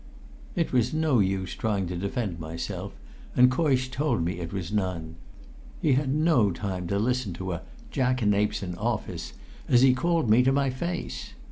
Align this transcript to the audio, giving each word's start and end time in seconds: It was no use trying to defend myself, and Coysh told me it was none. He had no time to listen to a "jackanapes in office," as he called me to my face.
It 0.55 0.73
was 0.73 0.95
no 0.95 1.19
use 1.19 1.53
trying 1.53 1.85
to 1.85 1.95
defend 1.95 2.39
myself, 2.39 2.91
and 3.35 3.51
Coysh 3.51 3.91
told 3.91 4.25
me 4.25 4.39
it 4.39 4.51
was 4.51 4.71
none. 4.71 5.13
He 5.79 5.93
had 5.93 6.09
no 6.11 6.49
time 6.49 6.87
to 6.87 6.97
listen 6.97 7.33
to 7.33 7.51
a 7.53 7.61
"jackanapes 7.91 8.63
in 8.63 8.73
office," 8.79 9.33
as 9.69 9.83
he 9.83 9.93
called 9.93 10.27
me 10.27 10.41
to 10.41 10.51
my 10.51 10.71
face. 10.71 11.33